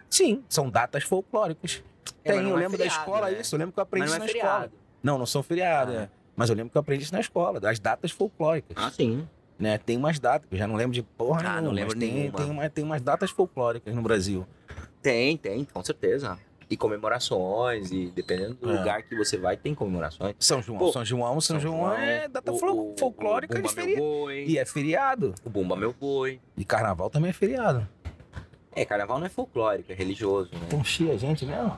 [0.09, 1.83] Sim, são datas folclóricas.
[2.25, 3.41] É, Tem, eu é lembro da feriado, escola né?
[3.41, 4.71] isso, eu lembro que eu aprendi não na é escola.
[5.07, 5.13] Feriado.
[5.13, 6.01] Não, não são feriados, Ah.
[6.03, 6.09] é.
[6.35, 8.77] Mas eu lembro que eu aprendi isso na escola, das datas folclóricas.
[8.77, 9.27] Ah, sim.
[9.59, 9.79] Né?
[9.79, 12.37] Tem umas datas, eu já não lembro de porra Ah, nenhuma, não lembro tem, nenhuma.
[12.39, 14.47] tem, uma- tem umas datas folclóricas no Brasil.
[15.01, 16.39] Tem, tem, com certeza.
[16.69, 18.77] E comemorações, e dependendo do É.
[18.79, 20.35] lugar que você vai, tem comemorações.
[20.41, 23.63] São João, Pô, São João, São, João, é data o- fol- o- folclórica o de
[23.63, 24.03] Bumba feriado.
[24.03, 25.35] Meu Boi, E é feriado.
[25.45, 26.39] o Bumba Meu Boi.
[26.57, 27.89] E carnaval também é feriado.
[28.75, 30.61] É, carnaval não é folclórico, é religioso, né?
[30.67, 31.75] Então chia a gente mesmo?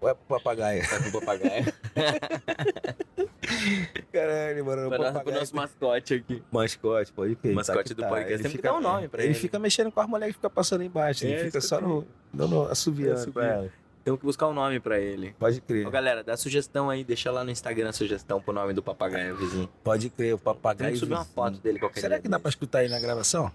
[0.00, 0.82] Ou é pro papagaio?
[0.88, 1.72] Vai pro papagaio.
[4.12, 5.38] Caralho, mano, o pro papagaio.
[5.38, 6.42] nosso mascote aqui.
[6.50, 7.54] Mascote, pode crer.
[7.54, 8.08] Mascote tá do tá.
[8.08, 8.32] podcast.
[8.34, 9.32] Ele Tem que dar um nome pra ele.
[9.32, 9.38] ele.
[9.38, 11.26] fica mexendo com as mulheres que ficam passando embaixo.
[11.26, 13.72] É, ele fica só que no, dando, assobiando pra ela.
[14.04, 15.34] Temos que buscar um nome pra ele.
[15.38, 15.86] Pode crer.
[15.86, 19.36] Ô, galera, dá sugestão aí, deixa lá no Instagram a sugestão pro nome do papagaio
[19.36, 19.68] vizinho.
[19.84, 20.92] Pode crer, o Tem papagaio.
[20.92, 21.34] que subir uma vizinho.
[21.34, 22.22] foto dele qualquer Será dia.
[22.22, 23.50] que dá pra escutar aí na gravação?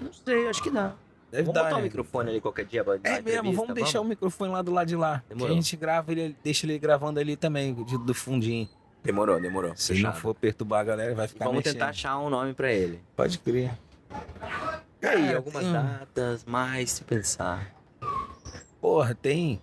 [0.00, 0.94] Não sei, acho que dá.
[1.30, 1.84] Deve Vamos dar, botar o né?
[1.84, 5.20] microfone ali qualquer dia É mesmo, vamos deixar o microfone lá do lado de lá.
[5.28, 5.52] Que Demorou.
[5.52, 8.68] a gente grava ele, deixa ele gravando ali também, de- do fundinho.
[9.04, 9.72] Demorou, demorou.
[9.76, 10.12] Se Fechado.
[10.14, 11.72] não for perturbar a galera, vai E ficar vamos mexendo.
[11.74, 13.00] tentar achar um nome pra ele.
[13.16, 13.70] Pode crer.
[15.00, 17.72] E aí, algumas tem um- datas, mais se pensar.
[18.80, 19.60] Porra, tem.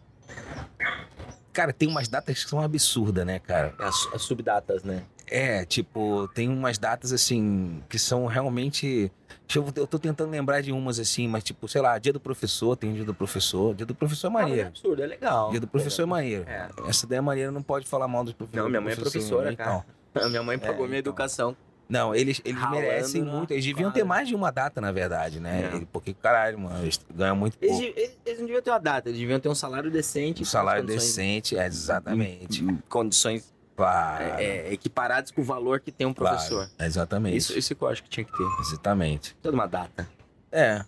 [1.53, 3.73] cara, tem umas datas que são absurdas, né, cara?
[3.79, 5.03] As, as subdatas, né?
[5.29, 9.11] É, tipo, tem umas datas assim que são realmente.
[9.47, 12.19] Deixa eu, eu tô tentando lembrar de umas assim, mas tipo, sei lá, dia do
[12.19, 13.73] professor, tem dia do professor.
[13.75, 14.67] Dia do professor é Ah, é maneiro.
[14.69, 15.51] absurdo, é legal.
[15.51, 16.45] Dia do professor é maneiro.
[16.47, 16.67] É.
[16.87, 18.63] Essa daí é maneira, não pode falar mal dos professores.
[18.63, 19.83] Não, minha mãe é professor, professora, então.
[20.13, 20.29] cara.
[20.29, 21.11] Minha mãe pagou É, minha então.
[21.11, 21.55] educação.
[21.87, 23.51] Não, eles, eles Ralando merecem muito.
[23.51, 24.05] Eles deviam ter quadra.
[24.05, 25.71] mais de uma data, na verdade, né?
[25.73, 25.85] É.
[25.91, 27.99] Porque, caralho, mano, eles ganham muito Eles, pouco.
[27.99, 30.41] eles- eles não deviam ter uma data, eles deviam ter um salário decente.
[30.41, 32.65] Um salário decente, é, exatamente.
[32.89, 34.23] Condições Claro.
[34.23, 36.67] é, é, equiparadas com o valor que tem um claro, professor.
[36.79, 37.37] Exatamente.
[37.37, 38.43] Isso, isso que eu acho que tinha que ter.
[38.61, 39.35] Exatamente.
[39.41, 40.09] Toda uma data.
[40.51, 40.83] É.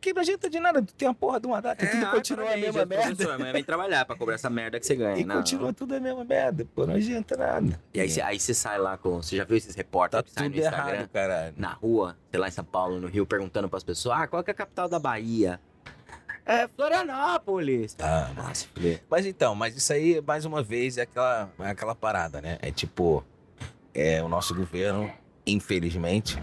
[0.00, 2.12] Que não adianta de nada, tu tem a porra de uma data, É, tudo ai,
[2.12, 3.34] continua a parabéns, mesma do merda.
[3.34, 5.18] Amanhã vem trabalhar pra cobrar essa merda que você ganha.
[5.18, 5.36] E não.
[5.36, 7.80] continua tudo a mesma merda, pô, não adianta nada.
[7.92, 9.20] E aí, você- aí você sai lá com.
[9.20, 11.08] Você já viu esses repórteres Tá que saem no Instagram?
[11.12, 11.54] errado.
[11.56, 14.50] Na rua, sei lá, em São Paulo, no Rio, perguntando pras pessoas: ah, qual que
[14.50, 15.60] é a capital da Bahia?
[16.46, 17.96] É Florianópolis.
[18.00, 19.02] Ah, Ah, fuder.
[19.10, 22.56] Mas então, mas isso aí, mais uma vez, é aquela, é aquela parada, né?
[22.62, 23.24] É tipo,
[23.92, 25.10] é, o nosso governo,
[25.44, 26.40] infelizmente,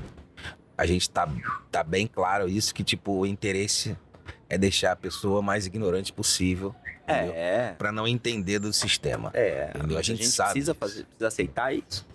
[0.78, 1.26] a gente tá,
[1.72, 3.98] tá bem claro isso, que tipo, o interesse
[4.50, 7.34] é deixar a pessoa mais ignorante possível, entendeu?
[7.34, 7.74] É.
[7.78, 9.32] Pra não entender do sistema.
[9.34, 9.96] É, Entendeu?
[9.96, 12.06] A mas gente sabe precisa, fazer, precisa aceitar isso.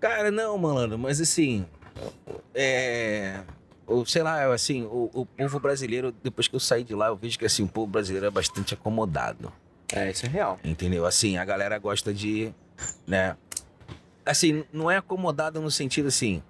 [0.00, 1.64] Cara, não, malandro, mas assim,
[2.52, 3.40] é...
[4.06, 7.38] Sei lá, assim, o, o povo brasileiro, depois que eu saí de lá, eu vejo
[7.38, 9.52] que assim, o povo brasileiro é bastante acomodado.
[9.92, 10.58] É, isso é real.
[10.64, 11.04] Entendeu?
[11.04, 12.52] Assim, a galera gosta de,
[13.06, 13.36] né?
[14.24, 16.42] Assim, não é acomodado no sentido assim.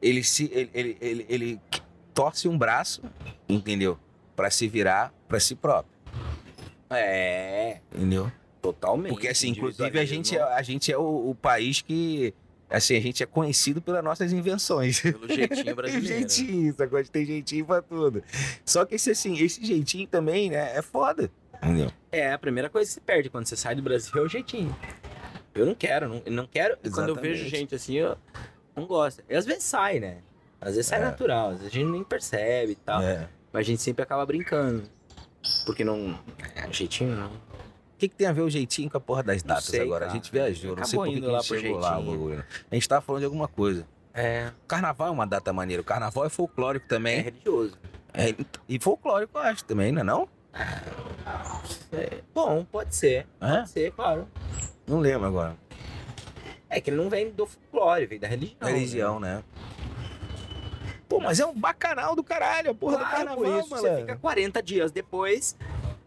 [0.00, 1.60] Ele se ele, ele, ele, ele
[2.14, 3.02] torce um braço,
[3.48, 3.98] entendeu?
[4.34, 5.92] Pra se virar pra si próprio,
[6.90, 8.30] É, entendeu?
[8.60, 9.10] totalmente.
[9.12, 12.32] Porque assim, inclusive a gente é, a gente é o, o país que
[12.72, 15.00] assim, a gente é conhecido pelas nossas invenções.
[15.00, 16.06] Pelo jeitinho brasileiro.
[16.06, 16.98] jeitinho, sacou?
[16.98, 18.22] A gente tem jeitinho pra tudo.
[18.64, 21.30] Só que esse assim, esse jeitinho também, né, é foda.
[21.62, 21.90] Entendeu?
[22.10, 24.74] É, a primeira coisa que se perde quando você sai do Brasil é o jeitinho.
[25.54, 26.76] Eu não quero, não, não quero.
[26.82, 27.50] e Quando eu vejo Exatamente.
[27.56, 28.16] gente assim, eu
[28.74, 29.22] não gosto.
[29.28, 30.18] E às vezes sai, né?
[30.60, 31.04] Às vezes sai É.
[31.04, 33.02] natural, às vezes a gente nem percebe e tal.
[33.02, 33.28] É.
[33.52, 34.82] Mas a gente sempre acaba brincando.
[35.66, 36.18] Porque não.
[36.54, 37.30] É, jeitinho não.
[38.02, 40.06] O que, que tem a ver o jeitinho com a porra das datas sei, agora?
[40.06, 40.10] cara.
[40.10, 41.90] A gente viajou, não sei Acabou por que a lá gente chegou lá.
[41.92, 42.36] bagulho.
[42.38, 42.44] né?
[42.68, 43.86] A gente tava falando de alguma coisa.
[44.12, 44.50] É.
[44.66, 45.80] Carnaval é uma data maneira.
[45.80, 47.20] O carnaval é folclórico É também.
[47.22, 47.78] religioso.
[48.12, 48.34] É,
[48.68, 50.28] e folclórico, eu acho, também, não é não?
[51.92, 53.24] É, bom, pode ser.
[53.40, 53.58] É?
[53.58, 54.26] Pode ser, claro.
[54.84, 55.56] Não lembro agora.
[56.68, 58.68] É que ele não vem do folclore, vem da religião.
[58.68, 59.44] Religião, né?
[61.08, 63.82] Pô, mas é um bacanal do caralho, a porra Claro, do carnaval, isso mano.
[63.82, 65.56] você fica 40 dias depois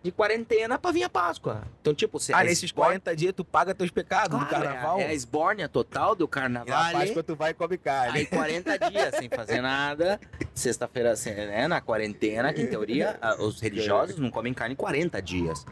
[0.05, 1.63] de quarentena pra vir a Páscoa.
[1.81, 4.99] Então, tipo, você Ah, nesses esbórnia- 40 dias tu paga teus pecados do Claro, carnaval.
[4.99, 6.67] É, é a esbórnia total do E carnaval.
[6.67, 6.99] na ali.
[7.07, 8.19] Páscoa tu vai e come carne.
[8.19, 10.19] Aí 40 dias sem fazer nada.
[10.53, 15.65] Sexta-feira, assim, né, na quarentena, que em teoria os religiosos não comem carne 40 dias.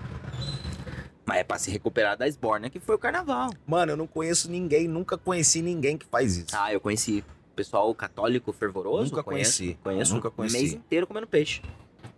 [1.25, 3.51] Mas é pra se recuperar da esbórnia que foi o carnaval.
[3.67, 6.47] Mano, eu não conheço ninguém, nunca conheci ninguém que faz isso.
[6.53, 7.23] Ah, eu conheci
[7.55, 9.11] pessoal católico fervoroso.
[9.11, 9.79] Nunca conheço, conheci.
[9.83, 10.57] Conheço Nunca um conheci.
[10.57, 11.61] mês inteiro comendo peixe.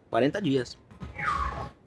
[0.10, 0.78] 40 dias.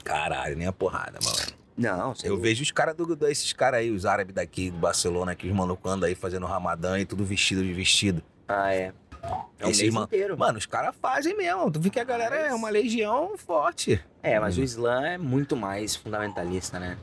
[0.09, 1.59] Caralho, nem a porrada, mano.
[1.77, 4.79] Não, você Eu vejo os caras do, do- esses caras aí, os árabes daqui do
[4.79, 8.21] Barcelona, que os malucos andam aí fazendo ramadã e tudo vestido de vestido.
[8.49, 8.93] Ah, é.
[9.61, 10.37] É Esse mês irmão- inteiro.
[10.39, 11.71] Mano, os caras fazem mesmo.
[11.71, 14.03] Tu vê que a galera é uma legião forte.
[14.23, 16.97] É, mas o Islã é muito mais fundamentalista, né?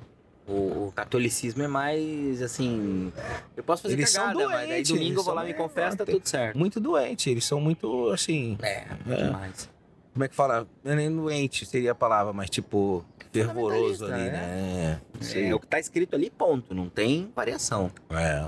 [0.48, 3.12] O, o catolicismo é mais, assim...
[3.58, 6.04] Eu posso fazer Eles cagada, mas aí doentes, domingo eu vou lá me confesso, tá
[6.04, 6.58] é, tudo certo.
[6.58, 7.30] Muito doente.
[7.30, 8.58] Eles são muito, assim.
[8.62, 9.16] É, É.
[9.26, 9.70] demais.
[10.16, 10.66] Como é que fala?
[10.86, 15.02] É nem doente seria a palavra, mas tipo, fervoroso ali, Fundamentalista, né?
[15.44, 15.50] É.
[15.50, 16.74] É o que tá escrito ali, ponto.
[16.74, 17.92] Não tem variação.
[18.10, 18.48] É.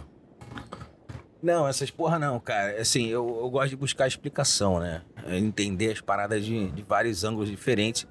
[1.43, 2.79] Não, essas porra não, cara.
[2.79, 5.01] Assim, eu, eu gosto de buscar explicação, né?
[5.25, 8.07] É Entender as paradas de, de vários ângulos diferentes.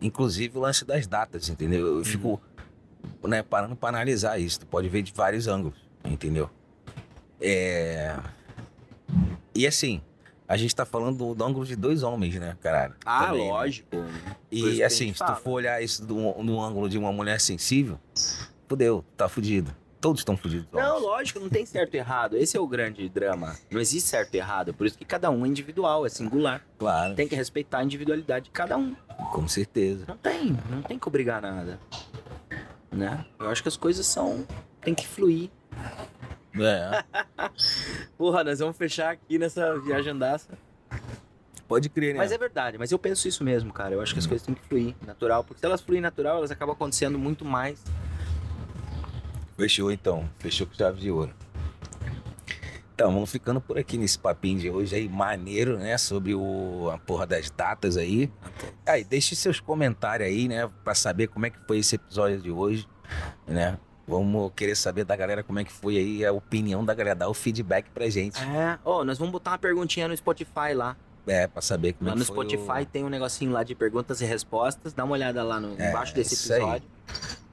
[0.00, 1.98] Inclusive o lance das datas, entendeu?
[1.98, 2.40] Eu fico
[3.24, 4.60] né, parando pra analisar isso.
[4.60, 6.48] Tu pode ver de vários ângulos, entendeu?
[7.40, 8.16] É...
[9.52, 10.00] E assim,
[10.46, 12.94] a gente tá falando do, ângulo de dois homens, né, caralho?
[13.04, 13.50] Ah, Também, né?
[13.52, 13.88] lógico.
[14.50, 15.36] Isso E assim, se tu fala.
[15.36, 17.98] for olhar isso do, do ângulo de uma mulher sensível,
[18.68, 19.74] fudeu, tá fudido.
[20.00, 20.66] Todos estão fudidos.
[20.70, 22.36] Não, lógico, não tem certo e errado.
[22.36, 23.56] Esse é o grande drama.
[23.70, 24.74] Não existe certo e errado.
[24.74, 26.62] Por isso que cada um é individual, é singular.
[26.78, 28.94] Claro, Tem que respeitar a individualidade de cada um.
[29.32, 30.04] com certeza.
[30.06, 31.80] Não tem, não tem que obrigar nada.
[32.92, 33.24] Né?
[33.40, 34.46] Eu acho que as coisas são.
[34.82, 35.48] Tem que fluir.
[36.58, 37.04] É,
[38.16, 40.56] Porra, nós vamos fechar aqui nessa viajandaça.
[41.66, 42.18] pode crer, né?
[42.18, 43.94] Mas é verdade, mas eu penso isso mesmo, cara.
[43.94, 45.42] Eu acho que as coisas têm que fluir natural.
[45.42, 47.82] Porque se elas fluírem natural, elas acabam acontecendo muito mais.
[49.56, 51.32] Fechou então, fechou com chave de ouro.
[52.94, 55.98] Então, vamos ficando por aqui nesse papinho de hoje aí, maneiro, né?
[55.98, 58.30] Sobre o, a porra das datas aí.
[58.86, 60.70] Aí, deixe seus comentários aí, né?
[60.84, 62.86] Pra saber como é que foi esse episódio de hoje,
[63.48, 63.76] né?
[64.06, 67.28] Vamos querer saber da galera como é que foi aí a opinião da galera, dar
[67.28, 68.38] o feedback pra gente.
[68.42, 70.96] É, ó, nós vamos botar uma perguntinha no Spotify lá.
[71.26, 72.86] É, pra saber como Lá é no que foi Spotify o...
[72.86, 74.92] tem um negocinho lá de perguntas e respostas.
[74.92, 76.60] Dá uma olhada lá no, É, embaixo desse isso aí.
[76.60, 76.88] episódio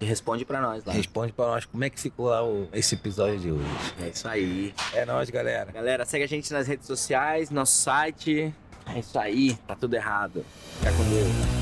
[0.02, 0.92] e responde pra nós lá.
[0.92, 3.66] Responde pra nós como é que ficou lá o- esse episódio de hoje.
[4.02, 4.74] É isso aí.
[4.94, 5.72] É nóis, galera.
[5.72, 8.54] Galera, segue a gente nas redes sociais, nosso site.
[8.94, 10.44] É isso aí, tá tudo errado.
[10.80, 11.61] Fica com Deus.